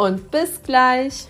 [0.00, 1.26] und bis gleich.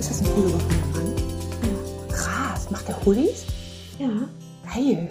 [0.00, 1.14] Ist das ein Pullover von Mann?
[1.62, 2.14] Ja.
[2.14, 3.46] Krass, macht der Hullis?
[3.98, 4.08] Ja,
[4.74, 5.08] Geil.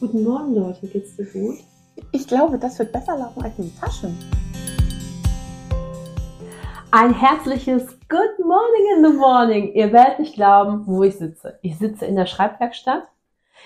[0.00, 1.58] guten Morgen Leute, geht's dir gut?
[2.12, 4.18] Ich glaube, das wird besser laufen als die Taschen.
[6.90, 9.72] Ein herzliches Good Morning in the Morning.
[9.74, 11.58] Ihr werdet nicht glauben, wo ich sitze.
[11.60, 13.02] Ich sitze in der Schreibwerkstatt.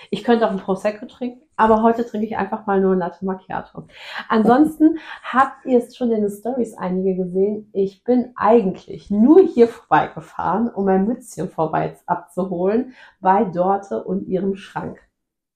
[0.09, 3.25] Ich könnte auch ein Prosecco trinken, aber heute trinke ich einfach mal nur ein Latte
[3.25, 3.83] Macchiato.
[4.27, 7.69] Ansonsten habt ihr es schon in den Stories einige gesehen.
[7.73, 14.55] Ich bin eigentlich nur hier vorbeigefahren, um mein Mützchen vorbei abzuholen bei Dorte und ihrem
[14.55, 14.99] Schrank.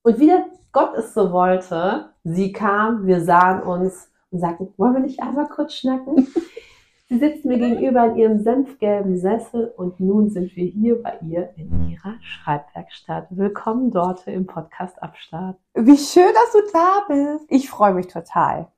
[0.04, 4.94] Und wie der Gott es so wollte, sie kam, wir sahen uns und sagten, wollen
[4.94, 6.28] wir nicht einmal kurz schnacken?
[7.14, 11.54] Sie sitzt mir gegenüber in ihrem senfgelben Sessel und nun sind wir hier bei ihr
[11.58, 13.28] in ihrer Schreibwerkstatt.
[13.30, 15.60] Willkommen dort im Podcast Abstart.
[15.76, 17.46] Wie schön, dass du da bist.
[17.50, 18.72] Ich freue mich total.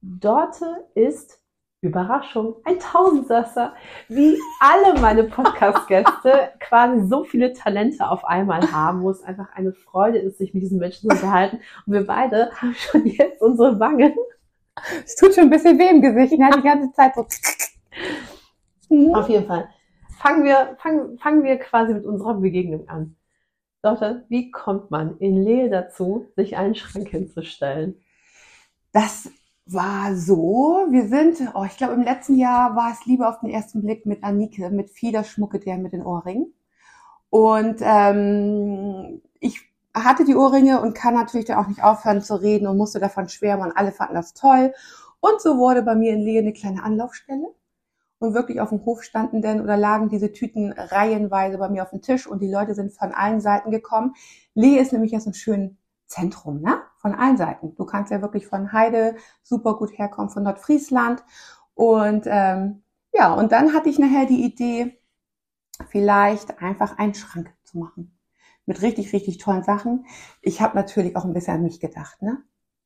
[0.00, 1.40] Dorte ist
[1.82, 3.74] Überraschung, ein Tausendsasser,
[4.08, 9.72] wie alle meine Podcast-Gäste quasi so viele Talente auf einmal haben, wo es einfach eine
[9.72, 11.60] Freude ist, sich mit diesen Menschen zu unterhalten.
[11.86, 14.14] Und wir beide haben schon jetzt unsere Wangen
[15.04, 16.50] Es tut schon ein bisschen weh im Gesicht, ne?
[16.56, 17.26] Die ganze Zeit so.
[18.88, 19.14] Mhm.
[19.14, 19.68] Auf jeden Fall.
[20.18, 23.16] Fangen wir, fangen, fangen wir quasi mit unserer Begegnung an.
[23.82, 27.96] Dorte, wie kommt man in Lehe dazu, sich einen Schrank hinzustellen?
[28.92, 29.30] Das
[29.64, 30.86] war so.
[30.90, 34.04] Wir sind, oh, ich glaube, im letzten Jahr war es Liebe auf den ersten Blick
[34.04, 36.52] mit Anike, mit Fieder Schmucke, der mit den Ohrringen.
[37.30, 42.66] Und ähm, ich hatte die Ohrringe und kann natürlich dann auch nicht aufhören zu reden
[42.66, 44.72] und musste davon schwärmen und alle fanden das toll.
[45.20, 47.54] Und so wurde bei mir in Lehe eine kleine Anlaufstelle.
[48.18, 51.90] Und wirklich auf dem Hof standen denn oder lagen diese Tüten reihenweise bei mir auf
[51.90, 54.14] dem Tisch und die Leute sind von allen Seiten gekommen.
[54.54, 56.82] Lehe ist nämlich ja so ein schön Zentrum, ne?
[56.98, 57.74] Von allen Seiten.
[57.76, 61.24] Du kannst ja wirklich von Heide super gut herkommen, von Nordfriesland.
[61.72, 62.82] Und ähm,
[63.14, 65.00] ja, und dann hatte ich nachher die Idee,
[65.88, 68.19] vielleicht einfach einen Schrank zu machen.
[68.70, 70.06] Mit richtig, richtig tollen Sachen.
[70.42, 72.38] Ich habe natürlich auch ein bisschen an mich gedacht, ne?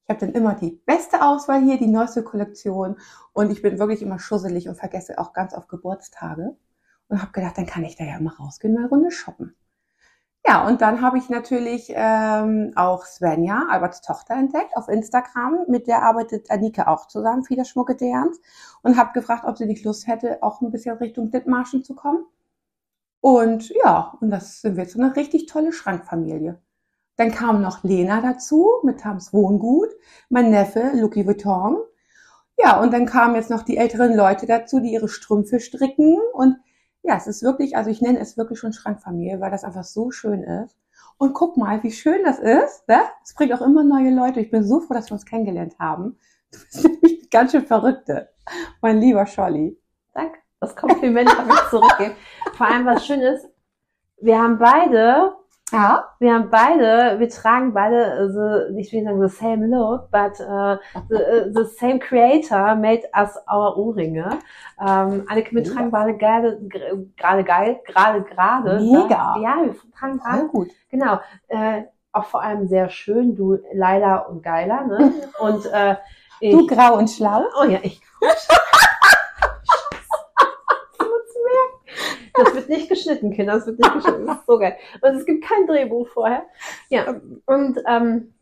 [0.05, 2.97] Ich habe dann immer die beste Auswahl hier, die neueste Kollektion.
[3.35, 6.57] Und ich bin wirklich immer schusselig und vergesse auch ganz oft Geburtstage.
[7.09, 9.55] Und habe gedacht, dann kann ich da ja mal rausgehen, eine Runde shoppen.
[10.47, 15.67] Ja, und dann habe ich natürlich ähm, auch Svenja, Alberts Tochter, entdeckt auf Instagram.
[15.69, 18.41] Mit der arbeitet Anike auch zusammen, Fieder Schmucke Derns.
[18.81, 22.25] Und habe gefragt, ob sie nicht Lust hätte, auch ein bisschen Richtung Dithmarschen zu kommen.
[23.25, 26.61] Und ja, und das sind wir jetzt so eine richtig tolle Schrankfamilie.
[27.17, 29.89] Dann kam noch Lena dazu mit Tams Wohngut,
[30.29, 31.79] mein Neffe Lucky Vuitton.
[32.59, 36.19] Ja, und dann kamen jetzt noch die älteren Leute dazu, die ihre Strümpfe stricken.
[36.35, 36.59] Und
[37.03, 40.11] ja, es ist wirklich, also ich nenne es wirklich schon Schrankfamilie, weil das einfach so
[40.11, 40.77] schön ist.
[41.17, 42.87] Und guck mal, wie schön das ist.
[42.89, 43.01] Ne?
[43.23, 44.41] Es bringt auch immer neue Leute.
[44.41, 46.19] Ich bin so froh, dass wir uns kennengelernt haben.
[46.53, 48.29] Du bist nämlich eine ganz schön verrückte,
[48.83, 49.81] mein lieber Scholli.
[50.65, 52.15] Das Kompliment habe ich zurückgeben.
[52.57, 53.47] Vor allem, was schön ist,
[54.21, 55.33] wir haben beide,
[55.73, 60.11] Ja, wir haben beide, wir tragen beide, the, ich will nicht sagen the same look,
[60.11, 60.77] but uh,
[61.11, 64.39] the, uh, the same creator made us our Ohrringe.
[64.81, 66.61] Ähm, Anneke, wir tragen beide geile,
[67.17, 68.81] gerade geil, gerade, gerade.
[68.81, 69.37] Mega.
[69.43, 70.69] Ja, wir tragen gerade, gut.
[70.91, 71.19] genau.
[71.49, 71.83] Äh,
[72.13, 75.13] auch vor allem sehr schön, du Laila und Geiler, ne?
[75.41, 75.97] Und äh,
[76.41, 77.45] ich, Du grau und schlau.
[77.61, 78.01] Oh ja, ich.
[78.21, 78.84] Das wird
[82.77, 83.55] nicht geschnitten, Kinder.
[83.55, 84.27] Das wird nicht geschnitten.
[84.27, 84.77] Das ist so geil.
[85.01, 86.45] Und es gibt kein Drehbuch vorher.
[86.89, 87.21] Ja.
[87.47, 88.35] Und ähm,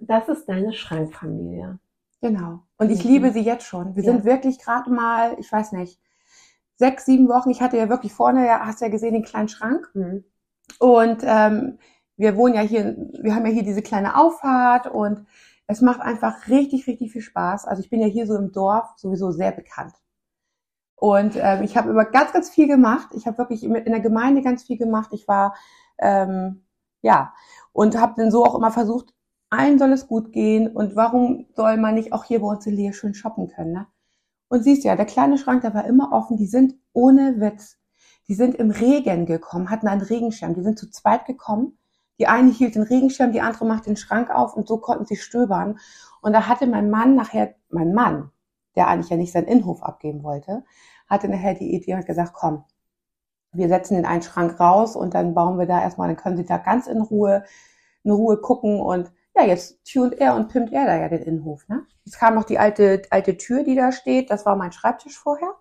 [0.00, 1.78] das ist deine Schrankfamilie.
[2.20, 2.60] Genau.
[2.78, 3.10] Und ich Mhm.
[3.10, 3.94] liebe sie jetzt schon.
[3.96, 4.12] Wir Ja.
[4.12, 6.00] sind wirklich gerade mal, ich weiß nicht,
[6.76, 7.50] sechs, sieben Wochen.
[7.50, 9.88] Ich hatte ja wirklich vorne, ja, hast ja gesehen, den kleinen Schrank.
[9.94, 10.24] Mhm.
[10.78, 11.78] Und ähm,
[12.16, 15.26] wir wohnen ja hier, wir haben ja hier diese kleine Auffahrt und
[15.66, 17.66] es macht einfach richtig, richtig viel Spaß.
[17.66, 19.92] Also ich bin ja hier so im Dorf sowieso sehr bekannt.
[21.00, 23.08] Und ähm, ich habe immer ganz, ganz viel gemacht.
[23.14, 25.10] Ich habe wirklich in der Gemeinde ganz viel gemacht.
[25.12, 25.54] Ich war,
[25.98, 26.64] ähm,
[27.02, 27.32] ja,
[27.72, 29.14] und habe dann so auch immer versucht,
[29.50, 30.68] allen soll es gut gehen.
[30.68, 33.72] Und warum soll man nicht auch hier bei uns in Leer schön shoppen können?
[33.72, 33.86] Ne?
[34.48, 36.36] Und siehst ja, der kleine Schrank, der war immer offen.
[36.36, 37.76] Die sind ohne Witz.
[38.26, 40.54] Die sind im Regen gekommen, hatten einen Regenschirm.
[40.54, 41.78] Die sind zu zweit gekommen.
[42.18, 45.16] Die eine hielt den Regenschirm, die andere macht den Schrank auf und so konnten sie
[45.16, 45.78] stöbern.
[46.20, 48.32] Und da hatte mein Mann nachher, mein Mann,
[48.78, 50.64] der eigentlich ja nicht seinen Innenhof abgeben wollte,
[51.08, 52.64] hatte nachher die Idee und gesagt, komm,
[53.52, 56.46] wir setzen den einen Schrank raus und dann bauen wir da erstmal, dann können sie
[56.46, 57.44] da ganz in Ruhe,
[58.04, 61.66] in Ruhe gucken und ja, jetzt tunt er und pimmt er da ja den Innenhof.
[61.68, 61.84] Ne?
[62.04, 64.30] Jetzt kam noch die alte, alte Tür, die da steht.
[64.30, 65.54] Das war mein Schreibtisch vorher.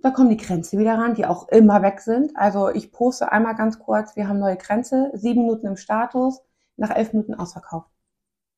[0.00, 2.36] Da kommen die Grenze wieder ran, die auch immer weg sind.
[2.36, 6.40] Also ich poste einmal ganz kurz, wir haben neue Grenze, sieben Minuten im Status,
[6.76, 7.90] nach elf Minuten ausverkauft.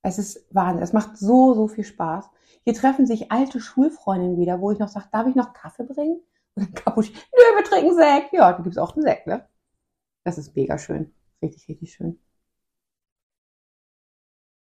[0.03, 0.83] Es ist Wahnsinn.
[0.83, 2.31] Es macht so, so viel Spaß.
[2.65, 6.21] Hier treffen sich alte Schulfreundinnen wieder, wo ich noch sage, darf ich noch Kaffee bringen?
[6.55, 8.33] Und dann Cappuccino, nö, wir trinken Sekt.
[8.33, 9.47] Ja, da gibt's auch einen Sekt, ne?
[10.25, 11.15] Das ist mega schön.
[11.43, 12.19] Richtig, richtig schön.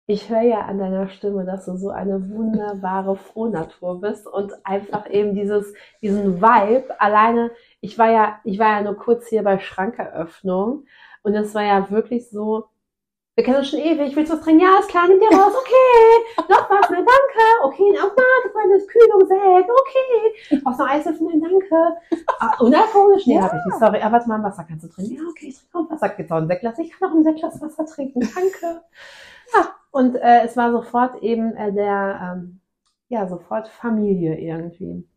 [0.10, 5.10] Ich höre ja an deiner Stimme, dass du so eine wunderbare Frohnatur bist und einfach
[5.10, 7.00] eben dieses, diesen Vibe.
[7.01, 7.51] Alleine,
[7.81, 10.86] ich war ja, ich war ja nur kurz hier bei Schrankeröffnung
[11.24, 12.69] und es war ja wirklich so,
[13.38, 14.63] wir kennen uns schon ewig, willst du was trinken?
[14.63, 16.50] Ja, ist klar, nimm dir raus, okay.
[16.50, 17.66] Noch was, nein, danke.
[17.66, 20.60] Okay, ein Automatikfreundes, Kühlung, Sekt, okay.
[20.63, 21.98] Brauchst noch Eis, nein, danke.
[22.39, 23.28] Ah, unalkoholisch?
[23.28, 23.44] Nee, ja.
[23.44, 24.01] hab ich nicht, sorry.
[24.01, 25.18] Aber warte mal, Wasser kannst du trinken?
[25.18, 26.10] Ja, okay, ich trinke auch Wasser.
[26.10, 26.80] Gibt's auch ein Sektglas?
[26.80, 28.81] Ich kann auch ein Sektglas Wasser trinken, danke.
[29.54, 32.60] Ja, und äh, es war sofort eben äh, der, ähm,
[33.07, 35.07] ja, sofort Familie irgendwie.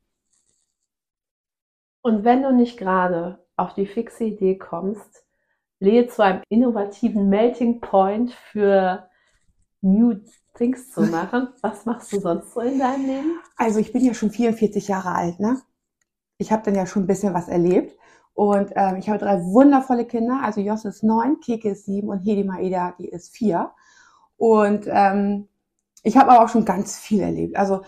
[2.02, 5.24] Und wenn du nicht gerade auf die fixe Idee kommst,
[5.80, 9.08] Lehe zu einem innovativen Melting Point für
[9.80, 10.14] New
[10.54, 11.48] Things zu machen.
[11.62, 13.40] Was machst du sonst so in deinem Leben?
[13.56, 15.60] Also ich bin ja schon 44 Jahre alt, ne?
[16.36, 17.98] Ich habe dann ja schon ein bisschen was erlebt.
[18.32, 20.40] Und ähm, ich habe drei wundervolle Kinder.
[20.42, 23.72] Also Jos ist neun, Keke ist sieben und Hedi Maeda, die ist vier.
[24.38, 25.48] Und ähm,
[26.02, 27.56] ich habe aber auch schon ganz viel erlebt.
[27.56, 27.82] Also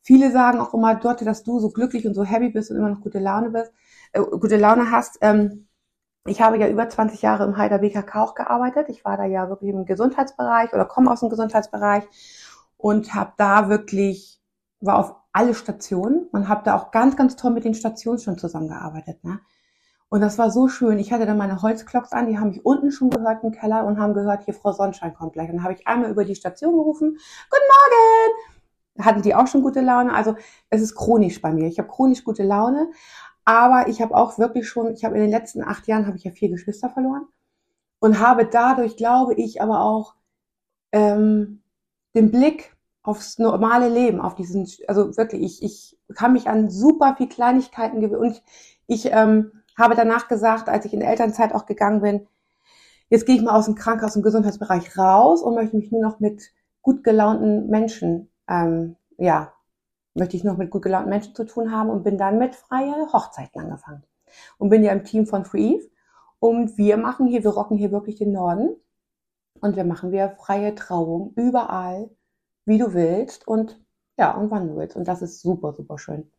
[0.00, 2.88] viele sagen auch immer, Dorte, dass du so glücklich und so happy bist und immer
[2.88, 3.72] noch gute Laune bist,
[4.12, 5.18] äh, gute Laune hast.
[5.20, 5.67] Ähm,
[6.26, 8.88] ich habe ja über 20 Jahre im Heider BKK auch gearbeitet.
[8.88, 12.04] Ich war da ja wirklich im Gesundheitsbereich oder komme aus dem Gesundheitsbereich
[12.76, 14.40] und habe da wirklich,
[14.80, 18.38] war auf alle Stationen und habe da auch ganz, ganz toll mit den Stationen schon
[18.38, 19.22] zusammengearbeitet.
[19.24, 19.40] Ne?
[20.10, 20.98] Und das war so schön.
[20.98, 23.98] Ich hatte dann meine Holzklocks an, die haben mich unten schon gehört im Keller und
[23.98, 25.50] haben gehört, hier Frau Sonnenschein kommt gleich.
[25.50, 27.18] Und dann habe ich einmal über die Station gerufen,
[27.50, 29.04] Guten Morgen!
[29.04, 30.12] Hatten die auch schon gute Laune?
[30.12, 30.34] Also
[30.70, 31.68] es ist chronisch bei mir.
[31.68, 32.90] Ich habe chronisch gute Laune,
[33.48, 36.24] aber ich habe auch wirklich schon, ich habe in den letzten acht Jahren habe ich
[36.24, 37.26] ja vier Geschwister verloren
[37.98, 40.16] und habe dadurch, glaube ich, aber auch
[40.92, 41.62] ähm,
[42.14, 47.14] den Blick aufs normale Leben, auf diesen, also wirklich, ich, ich kann mich an super
[47.16, 48.42] viel Kleinigkeiten gewöhnen und ich,
[48.86, 52.26] ich ähm, habe danach gesagt, als ich in Elternzeit auch gegangen bin,
[53.08, 56.20] jetzt gehe ich mal aus dem Krankenhaus- und Gesundheitsbereich raus und möchte mich nur noch
[56.20, 56.42] mit
[56.82, 59.54] gut gelaunten Menschen, ähm, ja,
[60.18, 63.12] möchte ich noch mit gut gelaunten Menschen zu tun haben und bin dann mit freie
[63.12, 64.02] Hochzeiten angefangen.
[64.58, 65.88] Und bin ja im Team von Free Eve.
[66.40, 68.76] Und wir machen hier, wir rocken hier wirklich den Norden.
[69.60, 72.10] Und wir machen wir freie Trauung überall,
[72.64, 73.80] wie du willst und
[74.16, 74.96] ja, und wann du willst.
[74.96, 76.30] Und das ist super, super schön.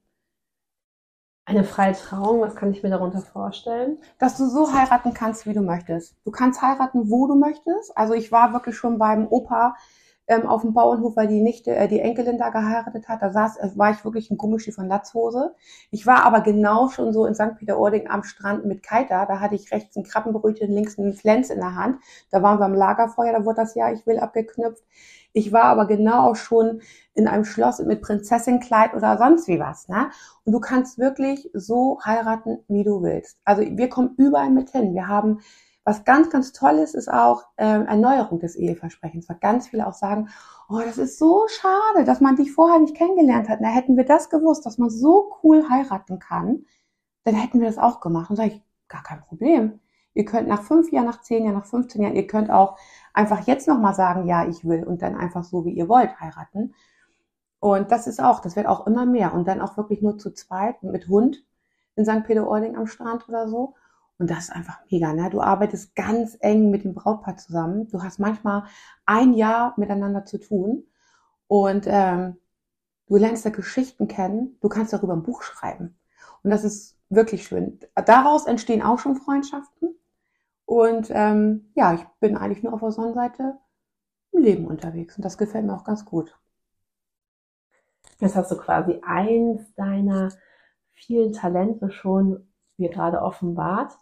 [1.45, 3.97] Eine freie Trauung, was kann ich mir darunter vorstellen?
[4.19, 6.15] Dass du so heiraten kannst, wie du möchtest.
[6.23, 7.97] Du kannst heiraten, wo du möchtest.
[7.97, 9.75] Also ich war wirklich schon beim Opa
[10.29, 13.21] ähm, auf dem Bauernhof, weil die Nichte, äh, die Enkelin da geheiratet hat.
[13.21, 15.55] Da saß, äh, war ich wirklich ein Gummischiff von Latzhose.
[15.91, 17.55] Ich war aber genau schon so in St.
[17.57, 19.25] Peter-Ording am Strand mit Kaita.
[19.25, 21.99] Da hatte ich rechts ein Krabbenbrötchen, links einen Flens in der Hand.
[22.31, 24.83] Da waren wir am Lagerfeuer, da wurde das Ja, ich will abgeknüpft.
[25.33, 26.81] Ich war aber genau auch schon
[27.13, 29.87] in einem Schloss mit Prinzessinnenkleid oder sonst wie was.
[29.87, 30.09] Ne?
[30.45, 33.37] Und du kannst wirklich so heiraten, wie du willst.
[33.45, 34.93] Also wir kommen überall mit hin.
[34.93, 35.39] Wir haben,
[35.89, 39.27] was ganz, ganz toll ist, ist auch ähm, Erneuerung des Eheversprechens.
[39.27, 40.29] Weil ganz viele auch sagen,
[40.69, 43.59] oh, das ist so schade, dass man dich vorher nicht kennengelernt hat.
[43.59, 46.65] Na, hätten wir das gewusst, dass man so cool heiraten kann,
[47.23, 48.29] dann hätten wir das auch gemacht.
[48.29, 49.79] Und sage ich, gar kein Problem.
[50.13, 52.77] Ihr könnt nach fünf Jahren, nach zehn Jahren, nach 15 Jahren, ihr könnt auch
[53.13, 56.75] einfach jetzt nochmal sagen, ja, ich will und dann einfach so, wie ihr wollt, heiraten.
[57.59, 59.33] Und das ist auch, das wird auch immer mehr.
[59.33, 61.43] Und dann auch wirklich nur zu zweit mit Hund
[61.95, 62.23] in St.
[62.25, 63.73] Peter-Ording am Strand oder so.
[64.19, 65.13] Und das ist einfach mega.
[65.13, 65.29] Ne?
[65.29, 67.87] Du arbeitest ganz eng mit dem Brautpaar zusammen.
[67.87, 68.65] Du hast manchmal
[69.05, 70.85] ein Jahr miteinander zu tun.
[71.47, 72.35] Und ähm,
[73.07, 74.57] du lernst da Geschichten kennen.
[74.61, 75.97] Du kannst darüber ein Buch schreiben.
[76.43, 77.79] Und das ist wirklich schön.
[77.95, 79.95] Daraus entstehen auch schon Freundschaften.
[80.65, 83.57] Und ähm, ja, ich bin eigentlich nur auf der Sonnenseite
[84.33, 85.15] im Leben unterwegs.
[85.15, 86.37] Und das gefällt mir auch ganz gut.
[88.19, 90.29] Jetzt hast du quasi eins deiner
[90.91, 93.97] vielen Talente schon mir gerade offenbart.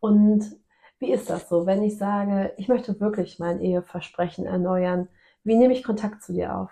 [0.00, 0.56] Und
[0.98, 5.08] wie ist das so, wenn ich sage, ich möchte wirklich mein Eheversprechen erneuern?
[5.44, 6.70] Wie nehme ich Kontakt zu dir auf?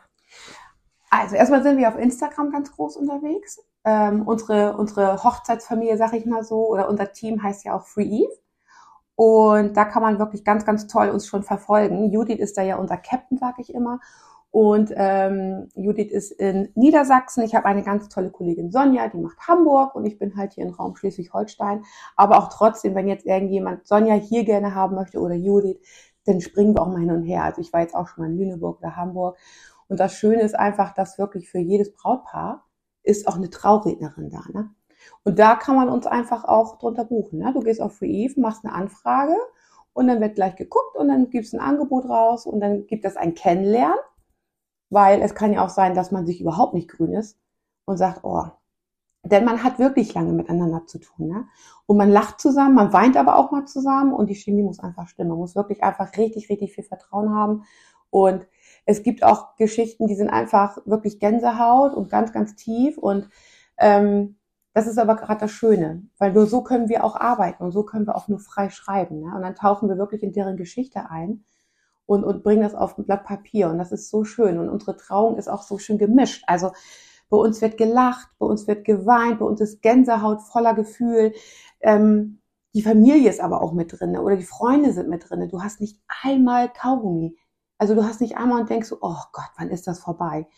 [1.11, 3.65] Also erstmal sind wir auf Instagram ganz groß unterwegs.
[3.85, 8.25] Ähm, unsere, unsere Hochzeitsfamilie, sag ich mal so, oder unser Team heißt ja auch Free
[8.25, 8.33] Eve.
[9.15, 12.13] Und da kann man wirklich ganz, ganz toll uns schon verfolgen.
[12.13, 14.01] Judith ist da ja unser Captain, sag ich immer.
[14.51, 17.45] Und ähm, Judith ist in Niedersachsen.
[17.45, 20.65] Ich habe eine ganz tolle Kollegin Sonja, die macht Hamburg und ich bin halt hier
[20.65, 21.85] im Raum Schleswig-Holstein.
[22.17, 25.79] Aber auch trotzdem, wenn jetzt irgendjemand Sonja hier gerne haben möchte oder Judith,
[26.25, 27.45] dann springen wir auch mal hin und her.
[27.45, 29.37] Also ich war jetzt auch schon mal in Lüneburg oder Hamburg.
[29.89, 32.65] Und das Schöne ist einfach, dass wirklich für jedes Brautpaar
[33.03, 34.43] ist auch eine Traurednerin da.
[34.53, 34.71] Ne?
[35.25, 37.39] Und da kann man uns einfach auch drunter buchen.
[37.39, 37.53] Ne?
[37.53, 39.37] Du gehst auf Free Eve, machst eine Anfrage
[39.93, 43.17] und dann wird gleich geguckt und dann gibst ein Angebot raus und dann gibt es
[43.17, 43.99] ein Kennenlernen
[44.91, 47.39] weil es kann ja auch sein, dass man sich überhaupt nicht grün ist
[47.85, 48.45] und sagt, oh,
[49.25, 51.29] denn man hat wirklich lange miteinander zu tun.
[51.29, 51.47] Ne?
[51.87, 55.09] Und man lacht zusammen, man weint aber auch mal zusammen und die Chemie muss einfach
[55.09, 55.31] stimmen.
[55.31, 57.65] Man muss wirklich einfach richtig, richtig viel Vertrauen haben.
[58.11, 58.47] Und
[58.87, 62.97] es gibt auch Geschichten, die sind einfach wirklich Gänsehaut und ganz, ganz tief.
[62.97, 63.29] Und
[63.77, 64.37] ähm,
[64.73, 67.83] das ist aber gerade das Schöne, weil nur so können wir auch arbeiten und so
[67.83, 69.21] können wir auch nur frei schreiben.
[69.21, 69.35] Ne?
[69.35, 71.45] Und dann tauchen wir wirklich in deren Geschichte ein
[72.09, 73.69] und, und bringen das auf ein Blatt Papier.
[73.69, 74.59] Und das ist so schön.
[74.59, 76.43] Und unsere Trauung ist auch so schön gemischt.
[76.47, 76.73] Also
[77.29, 81.35] bei uns wird gelacht, bei uns wird geweint, bei uns ist Gänsehaut voller Gefühl.
[81.81, 82.41] Ähm,
[82.75, 85.47] die Familie ist aber auch mit drin oder die Freunde sind mit drin.
[85.51, 87.37] Du hast nicht einmal Kaugummi.
[87.77, 90.49] Also du hast nicht einmal und denkst oh Gott, wann ist das vorbei?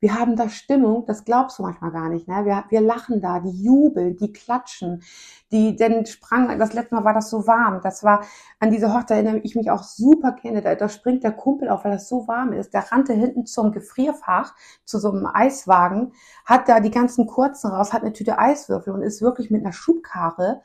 [0.00, 2.28] Wir haben da Stimmung, das glaubst du manchmal gar nicht.
[2.28, 2.44] Ne?
[2.44, 5.02] Wir, wir lachen da, die jubeln, die klatschen,
[5.50, 7.80] die denn sprang, das letzte Mal war das so warm.
[7.82, 8.24] Das war
[8.60, 10.62] an diese Hochzeit erinnere ich mich auch super kenne.
[10.62, 12.74] Da, da springt der Kumpel auf, weil das so warm ist.
[12.74, 16.12] Der rannte hinten zum Gefrierfach, zu so einem Eiswagen,
[16.44, 19.72] hat da die ganzen kurzen raus, hat eine Tüte Eiswürfel und ist wirklich mit einer
[19.72, 20.62] Schubkarre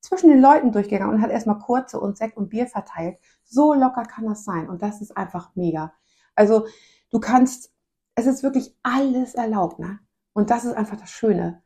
[0.00, 3.18] zwischen den Leuten durchgegangen und hat erstmal kurze und Sekt und Bier verteilt.
[3.44, 5.92] So locker kann das sein und das ist einfach mega.
[6.34, 6.66] Also
[7.10, 7.73] du kannst
[8.14, 9.98] es ist wirklich alles erlaubt, ne?
[10.32, 11.62] Und das ist einfach das Schöne.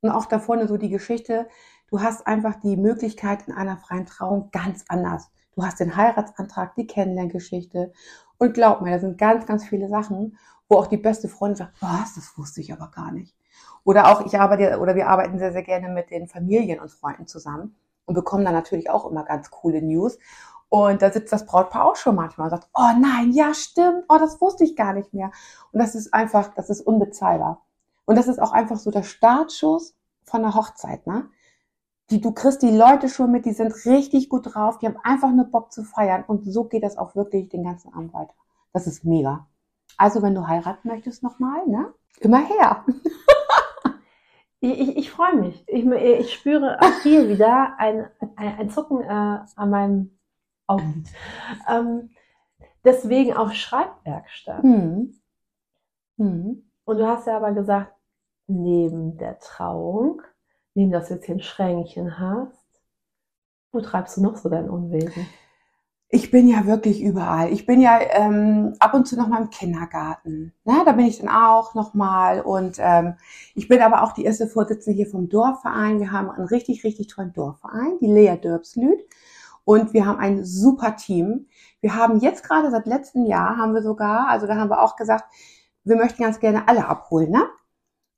[0.00, 1.48] Und auch da vorne so die Geschichte,
[1.88, 5.30] du hast einfach die Möglichkeit in einer freien Trauung ganz anders.
[5.54, 7.92] Du hast den Heiratsantrag, die Kennenlerngeschichte.
[8.38, 10.38] Und glaub mir, da sind ganz, ganz viele Sachen,
[10.68, 13.36] wo auch die beste Freundin sagt, was, das wusste ich aber gar nicht.
[13.84, 17.26] Oder auch, ich arbeite, oder wir arbeiten sehr, sehr gerne mit den Familien und Freunden
[17.26, 17.74] zusammen
[18.04, 20.18] und bekommen dann natürlich auch immer ganz coole News.
[20.70, 24.18] Und da sitzt das Brautpaar auch schon manchmal und sagt, oh nein, ja stimmt, oh
[24.18, 25.30] das wusste ich gar nicht mehr.
[25.72, 27.62] Und das ist einfach, das ist unbezahlbar.
[28.04, 29.94] Und das ist auch einfach so der Startschuss
[30.24, 31.28] von der Hochzeit, ne?
[32.10, 35.30] Die, du kriegst die Leute schon mit, die sind richtig gut drauf, die haben einfach
[35.30, 36.24] nur Bock zu feiern.
[36.26, 38.32] Und so geht das auch wirklich den ganzen Abend weiter.
[38.72, 39.46] Das ist mega.
[39.98, 41.92] Also wenn du heiraten möchtest nochmal, ne?
[42.20, 42.84] Immer her.
[44.60, 45.62] Ich, ich, ich freue mich.
[45.68, 49.06] Ich, ich spüre auch hier wieder ein, ein, ein Zucken äh,
[49.54, 50.17] an meinem
[50.68, 51.04] Augen.
[51.68, 52.10] Ähm,
[52.84, 54.62] deswegen auch Schreibwerkstatt.
[54.62, 55.14] Mhm.
[56.16, 56.70] Mhm.
[56.84, 57.92] Und du hast ja aber gesagt,
[58.46, 60.22] neben der Trauung,
[60.74, 62.58] neben dass du jetzt hier ein Schränkchen hast,
[63.72, 65.26] wo treibst du noch so dein Unwesen?
[66.10, 67.52] Ich bin ja wirklich überall.
[67.52, 70.54] Ich bin ja ähm, ab und zu noch mal im Kindergarten.
[70.64, 72.40] Na, da bin ich dann auch noch mal.
[72.40, 73.16] Und ähm,
[73.54, 76.00] ich bin aber auch die erste Vorsitzende hier vom Dorfverein.
[76.00, 78.98] Wir haben einen richtig, richtig tollen Dorfverein, die Lea Dörbslüd.
[79.68, 81.46] Und wir haben ein super Team.
[81.82, 84.96] Wir haben jetzt gerade seit letztem Jahr haben wir sogar, also da haben wir auch
[84.96, 85.24] gesagt,
[85.84, 87.46] wir möchten ganz gerne alle abholen, ne?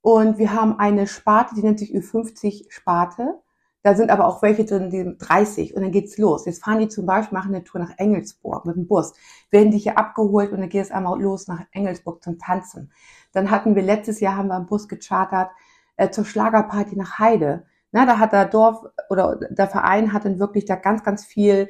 [0.00, 3.40] Und wir haben eine Sparte, die nennt sich Ü50 Sparte.
[3.82, 6.46] Da sind aber auch welche drin, die 30 und dann geht's los.
[6.46, 9.14] Jetzt fahren die zum Beispiel, machen eine Tour nach Engelsburg mit dem Bus,
[9.50, 12.92] werden die hier abgeholt und dann geht es einmal los nach Engelsburg zum Tanzen.
[13.32, 15.50] Dann hatten wir letztes Jahr haben wir einen Bus gechartert
[15.96, 17.66] äh, zur Schlagerparty nach Heide.
[17.92, 21.68] Na, da hat der Dorf oder der Verein hat dann wirklich da ganz, ganz viel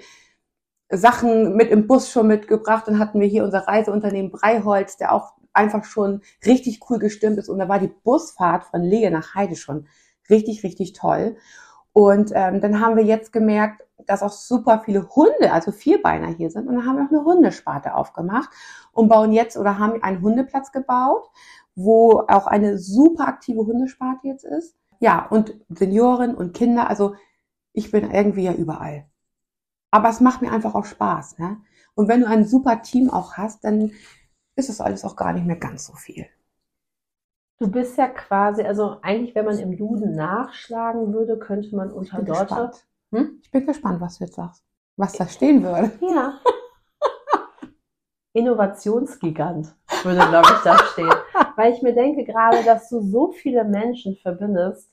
[0.91, 2.87] Sachen mit im Bus schon mitgebracht.
[2.87, 7.49] Dann hatten wir hier unser Reiseunternehmen Breiholz, der auch einfach schon richtig cool gestimmt ist.
[7.49, 9.87] Und da war die Busfahrt von Lehe nach Heide schon
[10.29, 11.37] richtig, richtig toll.
[11.93, 16.51] Und ähm, dann haben wir jetzt gemerkt, dass auch super viele Hunde, also Vierbeiner hier
[16.51, 16.69] sind.
[16.69, 18.51] Und dann haben wir noch eine Hundesparte aufgemacht
[18.93, 21.29] und bauen jetzt oder haben einen Hundeplatz gebaut,
[21.75, 27.15] wo auch eine super aktive Hundesparte jetzt ist ja, und Senioren und Kinder, also
[27.73, 29.07] ich bin irgendwie ja überall.
[29.91, 31.39] Aber es macht mir einfach auch Spaß.
[31.39, 31.61] Ne?
[31.95, 33.93] Und wenn du ein super Team auch hast, dann
[34.57, 36.27] ist es alles auch gar nicht mehr ganz so viel.
[37.59, 42.23] Du bist ja quasi, also eigentlich, wenn man im Duden nachschlagen würde, könnte man unter
[42.23, 42.71] Dorte.
[43.13, 43.41] Hm?
[43.43, 44.65] Ich bin gespannt, was du jetzt sagst.
[44.97, 45.93] Was da stehen würde.
[46.01, 46.41] Ja.
[48.33, 51.13] Innovationsgigant würde, glaube ich, da stehen.
[51.57, 54.91] Weil ich mir denke gerade, dass du so viele Menschen verbindest,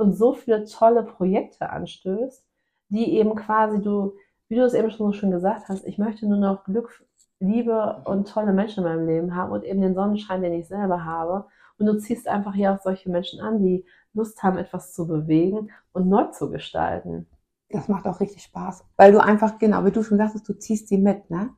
[0.00, 2.42] und so viele tolle Projekte anstößt,
[2.88, 4.14] die eben quasi du,
[4.48, 7.04] wie du es eben schon so schön gesagt hast, ich möchte nur noch Glück,
[7.38, 11.04] Liebe und tolle Menschen in meinem Leben haben und eben den Sonnenschein, den ich selber
[11.04, 11.46] habe.
[11.78, 15.70] Und du ziehst einfach hier auch solche Menschen an, die Lust haben, etwas zu bewegen
[15.92, 17.26] und neu zu gestalten.
[17.68, 18.84] das macht auch richtig Spaß.
[18.96, 21.50] Weil du einfach, genau, wie du schon sagtest, du ziehst sie mit, ne?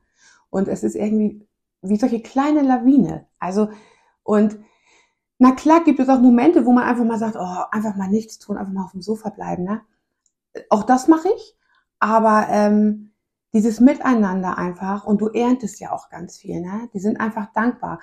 [0.49, 1.47] Und es ist irgendwie
[1.83, 3.27] wie solche kleine Lawine.
[3.39, 3.69] Also,
[4.23, 4.57] und
[5.37, 8.39] na klar gibt es auch Momente, wo man einfach mal sagt, oh, einfach mal nichts
[8.39, 9.81] tun, einfach mal auf dem Sofa bleiben, ne?
[10.69, 11.57] Auch das mache ich.
[11.99, 13.11] Aber ähm,
[13.53, 16.89] dieses Miteinander einfach, und du erntest ja auch ganz viel, ne?
[16.93, 17.99] Die sind einfach dankbar.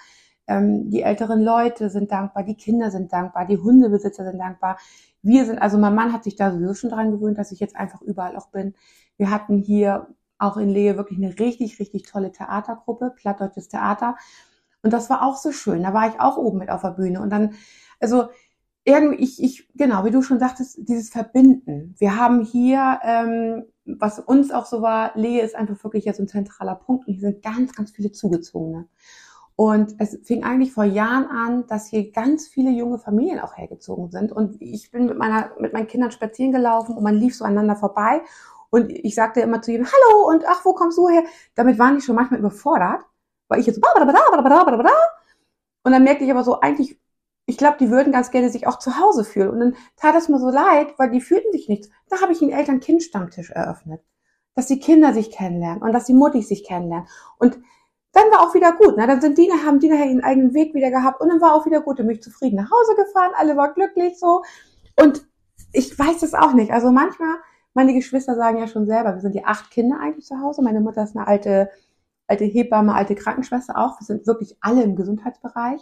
[0.46, 4.78] Ähm, die älteren Leute sind dankbar, die Kinder sind dankbar, die Hundebesitzer sind dankbar.
[5.22, 7.76] Wir sind, also mein Mann hat sich da sowieso schon dran gewöhnt, dass ich jetzt
[7.76, 8.74] einfach überall auch bin.
[9.16, 10.08] Wir hatten hier
[10.40, 14.16] auch in Lehe wirklich eine richtig, richtig tolle Theatergruppe, Plattdeutsches Theater.
[14.82, 15.82] Und das war auch so schön.
[15.82, 17.20] Da war ich auch oben mit auf der Bühne.
[17.20, 17.54] Und dann,
[18.00, 18.28] also
[18.84, 21.94] irgendwie, ich, ich, genau, wie du schon sagtest, dieses Verbinden.
[21.98, 26.28] Wir haben hier, ähm, was uns auch so war, Lehe ist einfach wirklich jetzt ein
[26.28, 28.88] zentraler Punkt und hier sind ganz, ganz viele Zugezogene.
[29.54, 34.10] Und es fing eigentlich vor Jahren an, dass hier ganz viele junge Familien auch hergezogen
[34.10, 34.32] sind.
[34.32, 37.76] Und ich bin mit meiner, mit meinen Kindern spazieren gelaufen und man lief so aneinander
[37.76, 38.22] vorbei.
[38.70, 41.24] Und ich sagte immer zu jedem, hallo und ach, wo kommst du her?
[41.54, 43.02] Damit waren die schon manchmal überfordert,
[43.48, 43.80] weil ich jetzt
[45.82, 47.00] und dann merkte ich aber so, eigentlich,
[47.46, 49.50] ich glaube, die würden ganz gerne sich auch zu Hause fühlen.
[49.50, 51.88] Und dann tat es mir so leid, weil die fühlten sich nichts.
[52.08, 54.02] Da habe ich einen Eltern-Kind-Stammtisch eröffnet.
[54.54, 57.08] Dass die Kinder sich kennenlernen und dass die Mutti sich kennenlernen.
[57.38, 57.58] Und
[58.12, 58.96] dann war auch wieder gut.
[58.96, 59.06] Ne?
[59.06, 61.66] Dann sind die, haben die nachher ihren eigenen Weg wieder gehabt und dann war auch
[61.66, 61.98] wieder gut.
[61.98, 64.42] Dann bin ich zufrieden nach Hause gefahren, alle waren glücklich so.
[64.96, 65.24] Und
[65.72, 66.72] ich weiß es auch nicht.
[66.72, 67.36] Also manchmal,
[67.74, 70.62] meine Geschwister sagen ja schon selber, wir sind die acht Kinder eigentlich zu Hause.
[70.62, 71.70] Meine Mutter ist eine alte,
[72.26, 74.00] alte Hebamme, alte Krankenschwester auch.
[74.00, 75.80] Wir sind wirklich alle im Gesundheitsbereich.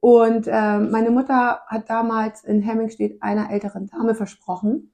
[0.00, 4.92] Und äh, meine Mutter hat damals in Hemmingstedt einer älteren Dame versprochen,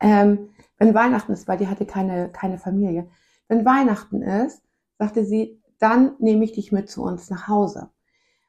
[0.00, 3.08] ähm, wenn Weihnachten ist, weil die hatte keine, keine Familie,
[3.48, 4.62] wenn Weihnachten ist,
[4.98, 7.90] sagte sie, dann nehme ich dich mit zu uns nach Hause.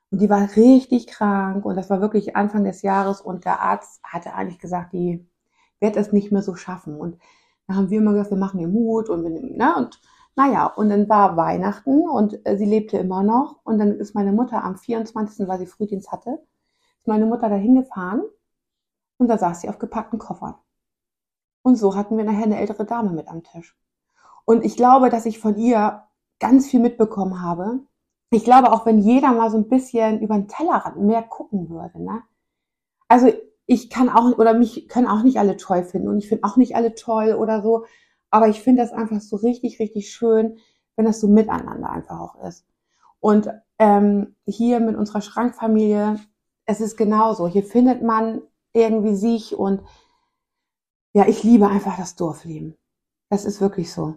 [0.10, 4.02] Und die war richtig krank und das war wirklich Anfang des Jahres und der Arzt
[4.04, 5.28] hatte eigentlich gesagt, die
[5.80, 7.00] wird es nicht mehr so schaffen.
[7.00, 7.18] Und
[7.68, 10.00] da haben wir immer gesagt, wir machen ihr Mut und, wir, ne, und
[10.36, 14.32] naja, und dann war Weihnachten und äh, sie lebte immer noch und dann ist meine
[14.32, 16.40] Mutter am 24., weil sie Frühdienst hatte,
[17.00, 18.22] ist meine Mutter dahin gefahren
[19.18, 20.56] und da saß sie auf gepackten Koffern.
[21.64, 23.76] Und so hatten wir nachher eine ältere Dame mit am Tisch.
[24.46, 26.04] Und ich glaube, dass ich von ihr
[26.40, 27.80] ganz viel mitbekommen habe.
[28.30, 32.02] Ich glaube, auch wenn jeder mal so ein bisschen über den Tellerrand mehr gucken würde,
[32.02, 32.22] ne?
[33.08, 33.32] Also
[33.68, 36.56] ich kann auch, oder mich können auch nicht alle toll finden und ich finde auch
[36.56, 37.86] nicht alle toll oder so.
[38.32, 40.58] Aber ich finde das einfach so richtig, richtig schön,
[40.96, 42.66] wenn das so miteinander einfach auch ist.
[43.20, 46.20] Und ähm, hier mit unserer Schrankfamilie,
[46.66, 47.48] es ist genauso.
[47.48, 48.42] Hier findet man
[48.74, 49.82] irgendwie sich und
[51.14, 52.78] ja, ich liebe einfach das Dorfleben.
[53.30, 54.16] Das ist wirklich so.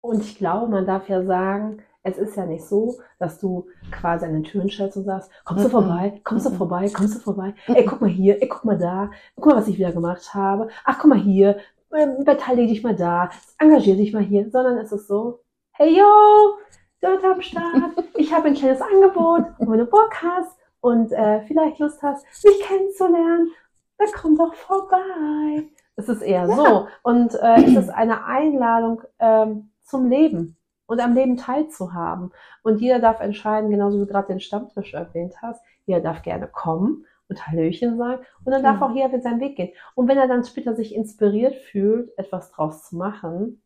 [0.00, 4.24] Und ich glaube, man darf ja sagen, es ist ja nicht so, dass du quasi
[4.24, 7.54] an den Türen stellst und sagst, kommst du vorbei, kommst du vorbei, kommst du vorbei,
[7.66, 10.68] ey, guck mal hier, ey, guck mal da, guck mal, was ich wieder gemacht habe,
[10.84, 11.58] ach, guck mal hier,
[11.92, 15.40] ähm, beteilige dich mal da, engagier dich mal hier, sondern es ist so,
[15.72, 16.58] hey yo,
[17.00, 21.42] dort am Start, ich habe ein kleines Angebot, und wenn du Bock hast und äh,
[21.48, 23.50] vielleicht Lust hast, mich kennenzulernen,
[23.98, 25.68] dann komm doch vorbei.
[25.96, 26.86] Es ist eher so.
[27.02, 32.32] Und äh, es ist eine Einladung, ähm, zum Leben und am Leben teilzuhaben.
[32.62, 36.48] Und jeder darf entscheiden, genauso wie du gerade den Stammtisch erwähnt hast, jeder darf gerne
[36.48, 39.72] kommen und Hallöchen sagen und dann darf auch jeder mit seinen Weg gehen.
[39.94, 43.62] Und wenn er dann später sich inspiriert fühlt, etwas draus zu machen,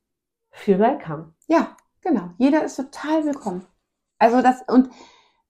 [0.51, 1.35] feel welcome.
[1.47, 2.31] Ja, genau.
[2.39, 3.67] Jeder ist total willkommen.
[4.19, 4.91] Also das, und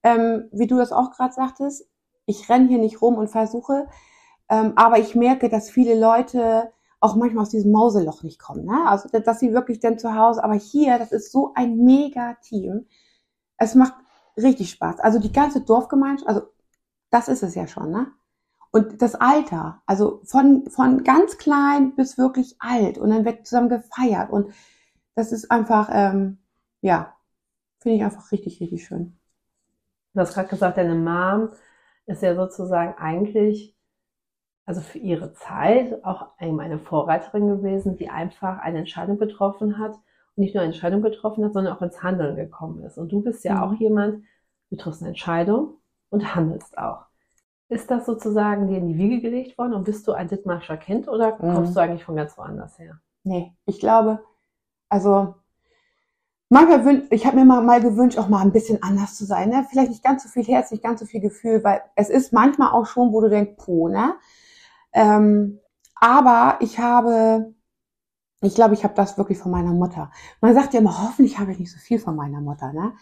[0.02, 1.88] ähm, wie du das auch gerade sagtest,
[2.26, 3.88] ich renne hier nicht rum und versuche,
[4.48, 8.66] ähm, aber ich merke, dass viele Leute auch manchmal aus diesem Mauseloch nicht kommen.
[8.66, 8.86] Ne?
[8.86, 12.86] Also, dass sie wirklich dann zu Hause, aber hier, das ist so ein mega Team.
[13.56, 13.94] Es macht
[14.36, 15.00] richtig Spaß.
[15.00, 16.42] Also die ganze Dorfgemeinschaft, also
[17.10, 18.06] das ist es ja schon, ne?
[18.72, 23.68] Und das Alter, also von, von ganz klein bis wirklich alt und dann wird zusammen
[23.68, 24.52] gefeiert und
[25.16, 26.38] das ist einfach, ähm,
[26.80, 27.16] ja,
[27.80, 29.18] finde ich einfach richtig, richtig schön.
[30.14, 31.50] Du hast gerade gesagt, deine Mom
[32.06, 33.76] ist ja sozusagen eigentlich
[34.66, 40.44] also für ihre Zeit auch eine Vorreiterin gewesen, die einfach eine Entscheidung getroffen hat und
[40.44, 42.98] nicht nur eine Entscheidung getroffen hat, sondern auch ins Handeln gekommen ist.
[42.98, 43.62] Und du bist ja mhm.
[43.62, 44.24] auch jemand,
[44.70, 45.74] du triffst eine Entscheidung
[46.10, 47.06] und handelst auch.
[47.68, 51.08] Ist das sozusagen dir in die Wiege gelegt worden und bist du ein Dittmarscher Kind
[51.08, 51.54] oder mhm.
[51.54, 53.00] kommst du eigentlich von ganz woanders her?
[53.22, 54.20] Nee, ich glaube,
[54.88, 55.34] also
[56.48, 59.50] manchmal wünsch, ich habe mir mal, mal gewünscht, auch mal ein bisschen anders zu sein.
[59.50, 59.64] Ne?
[59.70, 62.72] Vielleicht nicht ganz so viel Herz, nicht ganz so viel Gefühl, weil es ist manchmal
[62.72, 64.14] auch schon, wo du denkst, po, ne?
[64.92, 65.60] Ähm,
[65.94, 67.54] aber ich habe,
[68.40, 70.10] ich glaube, ich habe das wirklich von meiner Mutter.
[70.40, 72.72] Man sagt ja immer, hoffentlich habe ich nicht so viel von meiner Mutter.
[72.72, 72.92] Ne?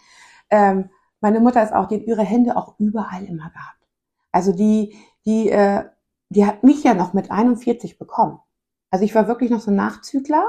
[0.49, 0.89] Ähm,
[1.21, 3.87] meine Mutter ist auch, die hat ihre Hände auch überall immer gehabt.
[4.31, 5.85] Also die, die, äh,
[6.29, 8.39] die hat mich ja noch mit 41 bekommen.
[8.91, 10.47] Also ich war wirklich noch so ein Nachzügler.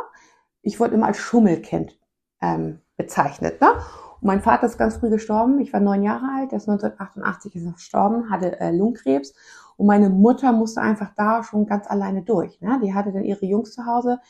[0.62, 1.98] Ich wurde immer als Schummelkind
[2.40, 3.60] ähm, bezeichnet.
[3.60, 3.72] Ne?
[4.20, 5.60] Und mein Vater ist ganz früh gestorben.
[5.60, 6.52] Ich war neun Jahre alt.
[6.52, 9.34] Der ist 1988 ist gestorben, hatte äh, Lungenkrebs.
[9.80, 12.60] Und meine Mutter musste einfach da schon ganz alleine durch.
[12.60, 12.78] Ne?
[12.84, 14.20] Die hatte dann ihre Jungs zu Hause.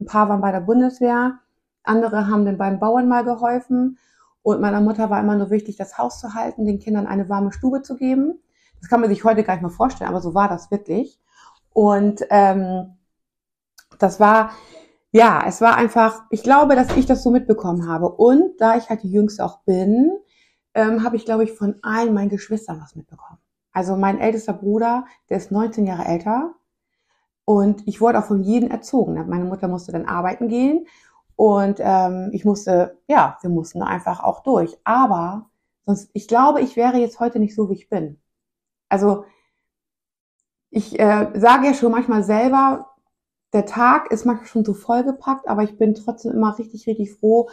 [0.00, 1.40] Ein paar waren bei der Bundeswehr.
[1.82, 3.98] Andere haben dann beim Bauern mal geholfen.
[4.42, 7.50] Und meiner Mutter war immer nur wichtig, das Haus zu halten, den Kindern eine warme
[7.50, 8.38] Stube zu geben.
[8.78, 11.18] Das kann man sich heute gar nicht mehr vorstellen, aber so war das wirklich.
[11.72, 12.96] Und ähm,
[13.98, 14.52] das war,
[15.10, 18.08] ja, es war einfach, ich glaube, dass ich das so mitbekommen habe.
[18.08, 20.12] Und da ich halt die Jüngste auch bin,
[20.74, 23.41] ähm, habe ich, glaube ich, von allen meinen Geschwistern was mitbekommen.
[23.72, 26.54] Also mein ältester Bruder, der ist 19 Jahre älter.
[27.44, 29.14] Und ich wurde auch von jedem erzogen.
[29.28, 30.86] Meine Mutter musste dann arbeiten gehen.
[31.36, 34.78] Und ähm, ich musste, ja, wir mussten einfach auch durch.
[34.84, 35.50] Aber
[35.84, 38.20] sonst, ich glaube, ich wäre jetzt heute nicht so, wie ich bin.
[38.88, 39.24] Also
[40.70, 42.92] ich äh, sage ja schon manchmal selber,
[43.52, 47.50] der Tag ist manchmal schon so vollgepackt, aber ich bin trotzdem immer richtig, richtig froh,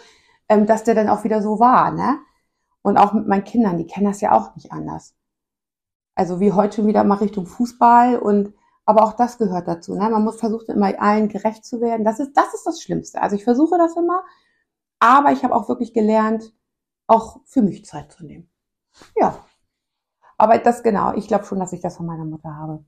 [0.47, 2.19] ähm, dass der dann auch wieder so war, ne?
[2.81, 5.15] Und auch mit meinen Kindern, die kennen das ja auch nicht anders.
[6.19, 8.53] Also wie heute schon wieder mal Richtung Fußball und
[8.83, 9.93] aber auch das gehört dazu.
[9.95, 10.09] Ne?
[10.09, 12.03] Man muss versuchen, immer allen gerecht zu werden.
[12.03, 13.21] Das ist, das ist das Schlimmste.
[13.21, 14.25] Also ich versuche das immer,
[14.99, 16.53] aber ich habe auch wirklich gelernt,
[17.07, 18.51] auch für mich Zeit zu nehmen.
[19.15, 19.45] Ja.
[20.37, 22.83] Aber das genau, ich glaube schon, dass ich das von meiner Mutter habe.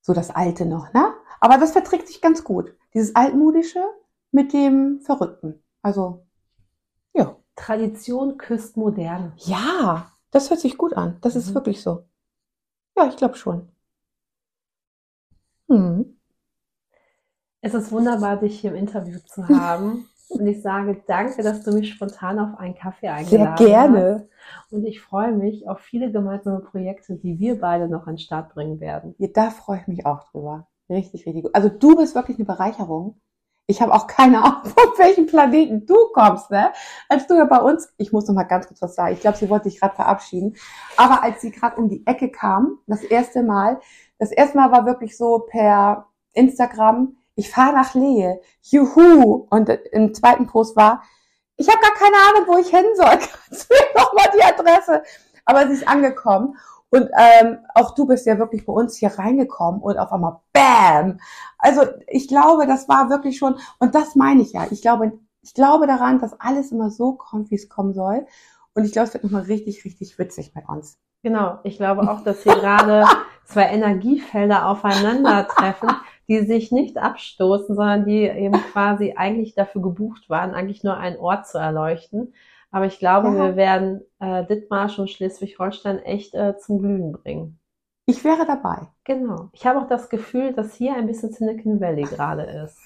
[0.00, 1.14] So das Alte noch, ne?
[1.38, 2.74] Aber das verträgt sich ganz gut.
[2.92, 3.84] Dieses Altmodische
[4.32, 5.62] mit dem Verrückten.
[5.80, 6.26] Also,
[7.12, 7.36] ja.
[7.54, 9.34] Tradition küsst modern.
[9.36, 11.18] Ja, das hört sich gut an.
[11.20, 11.54] Das ist mhm.
[11.54, 12.04] wirklich so.
[12.96, 13.68] Ja, ich glaube schon.
[15.68, 16.18] Hm.
[17.60, 20.08] Es ist wunderbar, dich hier im Interview zu haben.
[20.28, 23.58] Und ich sage danke, dass du mich spontan auf einen Kaffee eingeladen hast.
[23.58, 24.28] Sehr gerne.
[24.60, 24.72] Hast.
[24.72, 28.54] Und ich freue mich auf viele gemeinsame Projekte, die wir beide noch an den Start
[28.54, 29.14] bringen werden.
[29.18, 30.68] Ja, da freue ich mich auch drüber.
[30.88, 31.54] Richtig, richtig gut.
[31.54, 33.20] Also du bist wirklich eine Bereicherung.
[33.72, 36.72] Ich habe auch keine Ahnung, von welchem Planeten du kommst, ne?
[37.08, 39.14] Als du ja bei uns, ich muss noch mal ganz kurz was sagen.
[39.14, 40.56] Ich glaube, sie wollte sich gerade verabschieden.
[40.98, 43.80] Aber als sie gerade um die Ecke kam, das erste Mal,
[44.18, 49.46] das erste Mal war wirklich so per Instagram, ich fahre nach Lehe, juhu.
[49.48, 51.02] Und im zweiten Post war,
[51.56, 53.06] ich habe gar keine Ahnung, wo ich hin soll.
[53.48, 55.02] Kannst du mir noch mal die Adresse?
[55.46, 56.58] Aber sie ist angekommen.
[56.92, 61.18] Und ähm, auch du bist ja wirklich bei uns hier reingekommen und auf einmal Bam!
[61.56, 64.66] Also ich glaube, das war wirklich schon, und das meine ich ja.
[64.70, 68.26] Ich glaube, ich glaube daran, dass alles immer so kommt, wie es kommen soll.
[68.74, 70.98] Und ich glaube, es wird nochmal richtig, richtig witzig bei uns.
[71.22, 73.06] Genau, ich glaube auch, dass hier gerade
[73.46, 75.88] zwei Energiefelder aufeinandertreffen,
[76.28, 81.16] die sich nicht abstoßen, sondern die eben quasi eigentlich dafür gebucht waren, eigentlich nur einen
[81.16, 82.34] Ort zu erleuchten.
[82.72, 83.34] Aber ich glaube, ja.
[83.34, 87.60] wir werden äh, Dithmarsch und Schleswig-Holstein echt äh, zum Glühen bringen.
[88.06, 88.88] Ich wäre dabei.
[89.04, 89.50] Genau.
[89.52, 92.78] Ich habe auch das Gefühl, dass hier ein bisschen Silicon Valley gerade ist.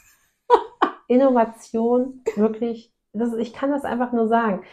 [1.08, 4.64] Innovation, wirklich, das, ich kann das einfach nur sagen.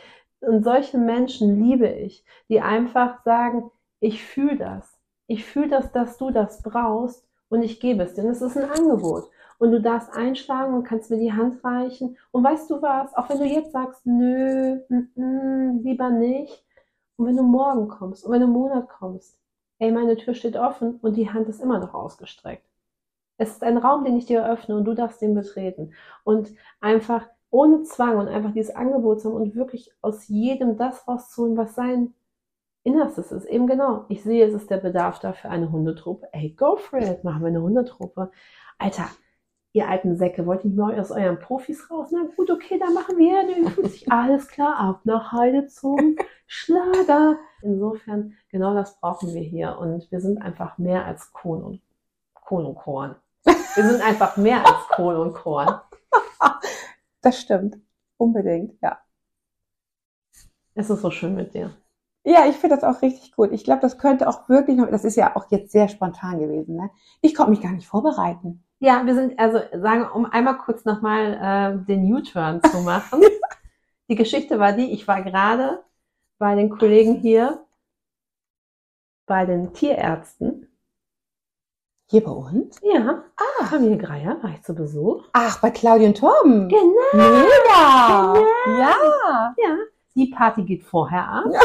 [0.41, 4.99] Und solche Menschen liebe ich, die einfach sagen, ich fühle das.
[5.28, 8.24] Ich fühle das, dass du das brauchst und ich gebe es dir.
[8.24, 9.30] Und es ist ein Angebot
[9.60, 12.18] und du darfst einschlagen und kannst mir die Hand reichen.
[12.32, 16.10] Und weißt du was, auch wenn du jetzt sagst, nö, m mm, -m, mm, lieber
[16.10, 16.64] nicht,
[17.16, 19.38] und wenn du morgen kommst und wenn du im Monat kommst,
[19.80, 22.66] ey, meine Tür steht offen und die Hand ist immer noch ausgestreckt.
[23.38, 25.94] Es ist ein Raum, den ich dir öffne und du darfst den betreten.
[26.24, 31.08] Und einfach ohne Zwang und einfach dieses Angebot zu haben und wirklich aus jedem das
[31.08, 32.14] rauszuholen, was sein
[32.84, 33.46] Innerstes ist.
[33.46, 34.06] Eben genau.
[34.10, 36.28] Ich sehe, es ist der Bedarf dafür eine Hundetruppe.
[36.34, 37.24] Ey, go for it.
[37.24, 38.32] Machen wir eine Hundetruppe.
[38.78, 39.08] Alter,
[39.72, 42.10] ihr alten Säcke, wollt ihr nicht mal aus euren Profis raus?
[42.12, 44.12] Na gut, okay, dann machen wir eine 50.
[44.12, 47.38] Alles klar, ab nach Heide zum Schlager.
[47.62, 49.78] Insofern, genau das brauchen wir hier.
[49.78, 51.82] Und wir sind einfach mehr als Kohn und,
[52.34, 53.15] Kohn und Korn.
[53.43, 55.80] Wir sind einfach mehr als Kohn und Korn.
[57.22, 57.78] Das stimmt.
[58.17, 59.00] Unbedingt, ja.
[60.76, 61.74] Es ist so schön mit dir.
[62.26, 63.52] Ja, ich finde das auch richtig gut.
[63.52, 66.78] Ich glaube, das könnte auch wirklich noch, das ist ja auch jetzt sehr spontan gewesen.
[66.78, 66.90] Ne?
[67.22, 68.64] Ich konnte mich gar nicht vorbereiten.
[68.80, 73.22] Ja, wir sind, also sagen, um einmal kurz nochmal äh, den U-Turn zu machen.
[74.10, 75.84] die Geschichte war die, ich war gerade
[76.38, 77.66] bei den Kollegen hier,
[79.26, 80.68] bei den Tierärzten.
[82.10, 82.80] Hier bei uns?
[82.84, 83.24] Ja.
[83.36, 83.66] Ah.
[83.66, 85.24] Familie Greier war ich zu Besuch.
[85.34, 86.70] Ach, bei Claudia und Torben.
[86.70, 87.14] Genau.
[87.14, 88.34] Mega.
[88.34, 88.80] Genau.
[88.80, 89.56] Ja.
[89.58, 89.78] Ja.
[90.16, 91.46] Die Party geht vorher ab.
[91.52, 91.60] Ja.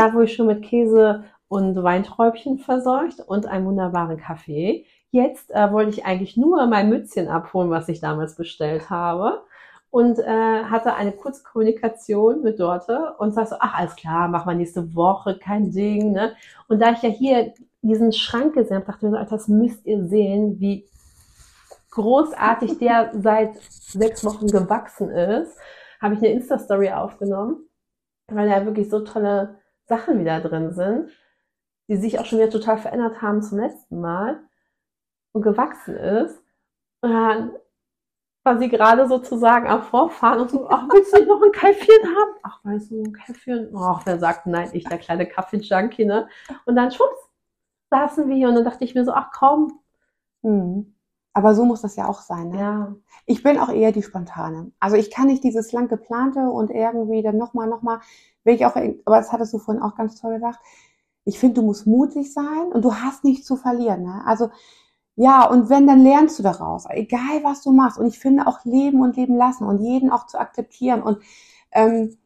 [0.00, 4.86] Da wurde ich schon mit Käse und Weinträubchen versorgt und einem wunderbaren Kaffee.
[5.10, 9.42] Jetzt äh, wollte ich eigentlich nur mein Mützchen abholen, was ich damals bestellt habe.
[9.90, 14.48] Und äh, hatte eine kurze Kommunikation mit Dorte und sagte so, ach, alles klar, machen
[14.48, 16.12] wir nächste Woche, kein Ding.
[16.12, 16.32] Ne?
[16.68, 19.48] Und da ich ja hier diesen Schrank gesehen habe, dachte ich mir so, Alter, das
[19.48, 20.88] müsst ihr sehen, wie
[21.90, 25.58] großartig der seit sechs Wochen gewachsen ist,
[26.00, 27.68] habe ich eine Insta-Story aufgenommen,
[28.28, 29.60] weil da wirklich so tolle
[29.90, 31.10] Sachen wieder drin sind,
[31.88, 34.40] die sich auch schon wieder total verändert haben zum letzten Mal
[35.32, 36.42] und gewachsen ist.
[37.02, 37.52] Und dann
[38.44, 42.06] war sie gerade sozusagen am Vorfahren und so, ach, willst du nicht noch ein Käffchen
[42.06, 42.38] haben?
[42.42, 43.70] Ach, weißt du, ein Käffchen?
[43.76, 46.28] Ach, wer sagt nein, ich, der kleine Kaffee-Junkie, ne?
[46.64, 47.28] Und dann, schwupps,
[47.90, 49.80] saßen wir hier und dann dachte ich mir so, ach komm.
[50.42, 50.94] Mhm.
[51.40, 52.50] Aber so muss das ja auch sein.
[52.50, 52.60] Ne?
[52.60, 52.94] Ja.
[53.24, 54.72] Ich bin auch eher die spontane.
[54.78, 58.00] Also ich kann nicht dieses lang geplante und irgendwie dann nochmal, nochmal,
[58.44, 60.58] will ich auch, aber das hattest du vorhin auch ganz toll gesagt.
[61.24, 64.02] Ich finde, du musst mutig sein und du hast nichts zu verlieren.
[64.02, 64.22] Ne?
[64.26, 64.50] Also
[65.16, 67.98] ja, und wenn, dann lernst du daraus, egal was du machst.
[67.98, 71.02] Und ich finde auch leben und leben lassen und jeden auch zu akzeptieren.
[71.02, 71.20] Und
[71.72, 72.18] ähm,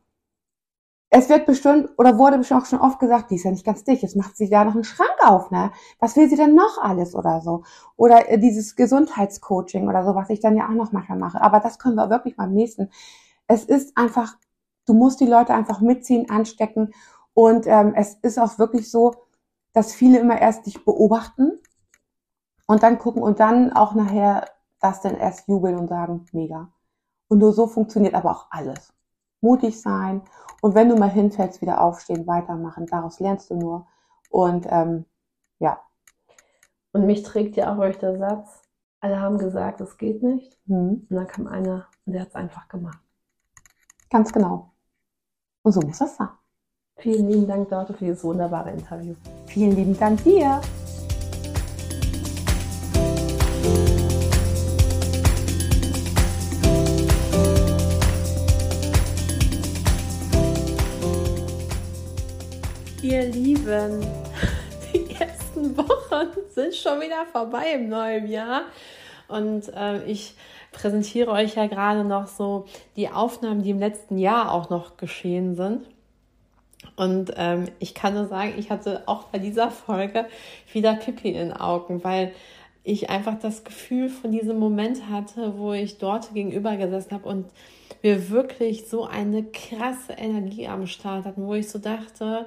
[1.16, 3.84] es wird bestimmt oder wurde bestimmt auch schon oft gesagt, die ist ja nicht ganz
[3.84, 5.70] dicht, jetzt macht sie da noch einen Schrank auf, ne?
[6.00, 7.62] Was will sie denn noch alles oder so?
[7.94, 11.40] Oder äh, dieses Gesundheitscoaching oder so, was ich dann ja auch noch manchmal mache.
[11.40, 12.90] Aber das können wir wirklich beim nächsten.
[13.46, 14.34] Es ist einfach,
[14.86, 16.92] du musst die Leute einfach mitziehen, anstecken.
[17.32, 19.14] Und ähm, es ist auch wirklich so,
[19.72, 21.52] dass viele immer erst dich beobachten
[22.66, 24.46] und dann gucken und dann auch nachher
[24.80, 26.72] das dann erst jubeln und sagen, mega.
[27.28, 28.92] Und nur so funktioniert aber auch alles.
[29.44, 30.22] Mutig sein
[30.64, 32.86] und wenn du mal hinfällst, wieder aufstehen, weitermachen.
[32.86, 33.86] Daraus lernst du nur.
[34.30, 35.04] Und ähm,
[35.58, 35.78] ja.
[36.92, 38.62] Und mich trägt ja auch euch der Satz,
[39.00, 40.58] alle haben gesagt, es geht nicht.
[40.64, 41.06] Mhm.
[41.10, 42.98] Und dann kam einer und der hat es einfach gemacht.
[44.08, 44.72] Ganz genau.
[45.62, 46.30] Und so muss das sein.
[46.96, 49.14] Vielen lieben Dank, Dorte, für dieses wunderbare Interview.
[49.46, 50.62] Vielen lieben Dank dir.
[63.64, 64.06] Lieben,
[64.92, 68.64] die ersten Wochen sind schon wieder vorbei im neuen Jahr.
[69.26, 70.34] Und äh, ich
[70.70, 75.54] präsentiere euch ja gerade noch so die Aufnahmen, die im letzten Jahr auch noch geschehen
[75.54, 75.86] sind.
[76.96, 80.26] Und ähm, ich kann nur sagen, ich hatte auch bei dieser Folge
[80.70, 82.34] wieder Pipi in den Augen, weil
[82.82, 87.46] ich einfach das Gefühl von diesem Moment hatte, wo ich dort gegenüber gesessen habe und
[88.02, 92.46] wir wirklich so eine krasse Energie am Start hatten, wo ich so dachte,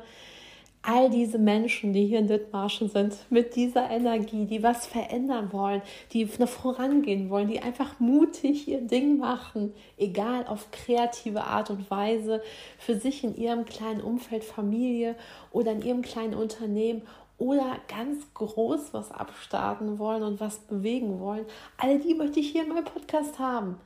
[0.88, 5.82] all diese Menschen, die hier in Dithmarschen sind, mit dieser Energie, die was verändern wollen,
[6.14, 12.42] die vorangehen wollen, die einfach mutig ihr Ding machen, egal auf kreative Art und Weise,
[12.80, 15.16] für sich in ihrem kleinen Umfeld, Familie
[15.52, 17.02] oder in ihrem kleinen Unternehmen
[17.38, 21.46] oder ganz groß was abstarten wollen und was bewegen wollen.
[21.78, 23.78] All die möchte ich hier in meinem Podcast haben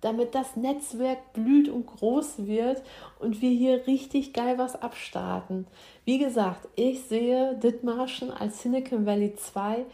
[0.00, 2.82] damit das Netzwerk blüht und groß wird
[3.18, 5.66] und wir hier richtig geil was abstarten.
[6.04, 9.84] Wie gesagt, ich sehe Dithmarschen als Silicon Valley 2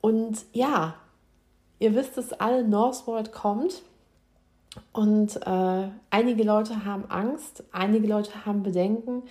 [0.00, 0.94] und ja,
[1.78, 3.82] ihr wisst es alle, Northwold kommt.
[4.92, 9.22] Und äh, einige Leute haben Angst, einige Leute haben Bedenken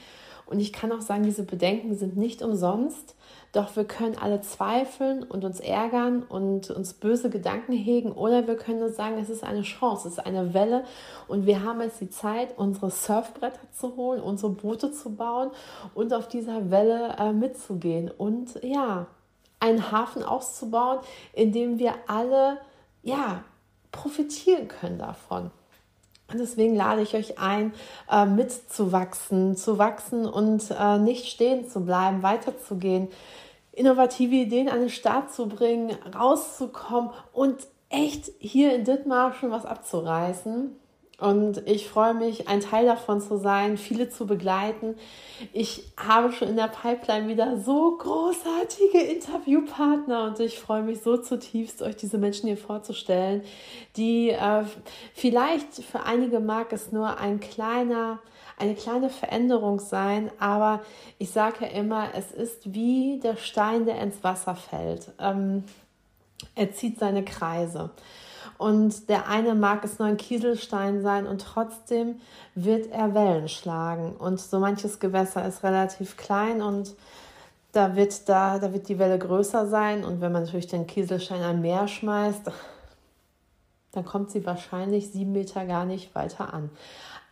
[0.45, 3.15] und ich kann auch sagen, diese Bedenken sind nicht umsonst.
[3.51, 8.57] Doch wir können alle zweifeln und uns ärgern und uns böse Gedanken hegen oder wir
[8.57, 10.83] können uns sagen, es ist eine Chance, es ist eine Welle
[11.29, 15.51] und wir haben jetzt die Zeit, unsere Surfbretter zu holen, unsere Boote zu bauen
[15.93, 19.07] und auf dieser Welle äh, mitzugehen und ja,
[19.61, 20.99] einen Hafen auszubauen,
[21.31, 22.57] in dem wir alle
[23.03, 23.43] ja
[23.93, 25.49] profitieren können davon.
[26.37, 27.73] Deswegen lade ich euch ein,
[28.11, 33.09] äh, mitzuwachsen, zu wachsen und äh, nicht stehen zu bleiben, weiterzugehen,
[33.71, 40.75] innovative Ideen an den Start zu bringen, rauszukommen und echt hier in Dithmarschen was abzureißen.
[41.17, 44.95] Und ich freue mich, ein Teil davon zu sein, viele zu begleiten.
[45.53, 51.15] Ich habe schon in der Pipeline wieder so großartige Interviewpartner und ich freue mich so
[51.15, 53.43] zutiefst, euch diese Menschen hier vorzustellen,
[53.95, 54.63] die äh,
[55.13, 58.19] vielleicht für einige mag es nur ein kleiner,
[58.57, 60.81] eine kleine Veränderung sein, aber
[61.17, 65.11] ich sage ja immer, es ist wie der Stein, der ins Wasser fällt.
[65.19, 65.63] Ähm,
[66.55, 67.91] er zieht seine Kreise.
[68.57, 72.21] Und der eine mag es nur ein Kieselstein sein und trotzdem
[72.55, 74.15] wird er Wellen schlagen.
[74.15, 76.95] Und so manches Gewässer ist relativ klein und
[77.73, 80.05] da wird, da, da wird die Welle größer sein.
[80.05, 82.49] Und wenn man natürlich den Kieselstein am Meer schmeißt,
[83.91, 86.69] dann kommt sie wahrscheinlich sieben Meter gar nicht weiter an.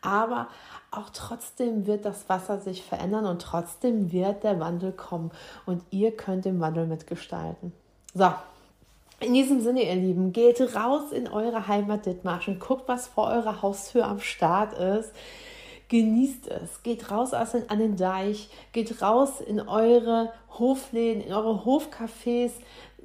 [0.01, 0.49] Aber
[0.91, 5.31] auch trotzdem wird das Wasser sich verändern und trotzdem wird der Wandel kommen.
[5.65, 7.71] Und ihr könnt den Wandel mitgestalten.
[8.13, 8.31] So,
[9.23, 13.61] in diesem Sinne, ihr Lieben, geht raus in eure Heimat Dithmarschen, guckt, was vor eurer
[13.61, 15.11] Haustür am Start ist.
[15.89, 22.51] Genießt es, geht raus an den Deich, geht raus in eure Hofläden, in eure Hofcafés,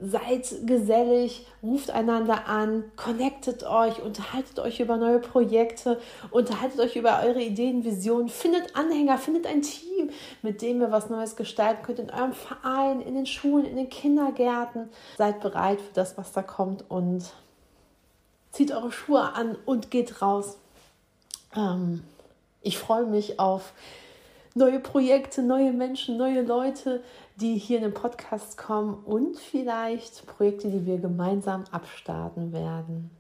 [0.01, 7.21] seid gesellig, ruft einander an, connectet euch, unterhaltet euch über neue Projekte, unterhaltet euch über
[7.25, 10.11] eure Ideen, Visionen, findet Anhänger, findet ein Team,
[10.43, 13.91] mit dem ihr was Neues gestalten könnt in eurem Verein, in den Schulen, in den
[13.91, 14.89] Kindergärten.
[15.17, 17.25] Seid bereit für das, was da kommt und
[18.53, 20.59] zieht eure Schuhe an und geht raus.
[21.57, 22.05] Ähm,
[22.63, 23.73] ich freue mich auf
[24.55, 27.03] neue Projekte, neue Menschen, neue Leute,
[27.37, 33.11] die hier in den Podcast kommen und vielleicht Projekte, die wir gemeinsam abstarten werden.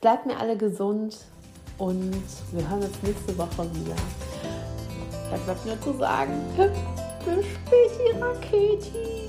[0.00, 1.18] Bleibt mir alle gesund
[1.78, 2.12] und
[2.52, 3.96] wir hören uns nächste Woche wieder.
[5.30, 6.32] Da bleibt mir zu sagen,
[7.24, 9.28] bis später, Raketi.